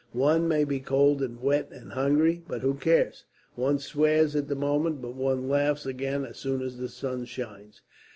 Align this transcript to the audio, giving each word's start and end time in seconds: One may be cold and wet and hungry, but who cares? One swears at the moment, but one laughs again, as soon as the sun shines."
One 0.13 0.47
may 0.47 0.63
be 0.63 0.79
cold 0.79 1.21
and 1.21 1.39
wet 1.39 1.69
and 1.71 1.91
hungry, 1.91 2.41
but 2.47 2.61
who 2.61 2.73
cares? 2.73 3.25
One 3.53 3.77
swears 3.77 4.35
at 4.35 4.47
the 4.47 4.55
moment, 4.55 4.99
but 4.99 5.13
one 5.13 5.47
laughs 5.47 5.85
again, 5.85 6.25
as 6.25 6.37
soon 6.39 6.63
as 6.63 6.79
the 6.79 6.89
sun 6.89 7.25
shines." 7.25 7.83